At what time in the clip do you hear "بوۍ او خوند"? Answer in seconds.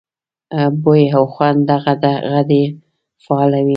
0.81-1.59